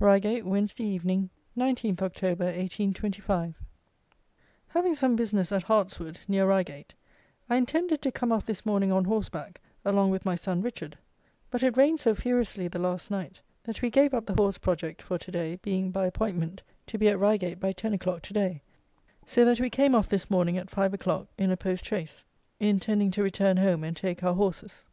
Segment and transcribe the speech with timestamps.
[0.00, 3.60] Reigate, Wednesday Evening, 19th October, 1825.
[4.66, 6.92] Having some business at Hartswood, near Reigate,
[7.48, 10.98] I intended to come off this morning on horseback, along with my son Richard,
[11.52, 15.02] but it rained so furiously the last night, that we gave up the horse project
[15.02, 18.62] for to day, being, by appointment, to be at Reigate by ten o'clock to day:
[19.24, 22.24] so that we came off this morning at five o'clock, in a post chaise,
[22.58, 24.84] intending to return home and take our horses.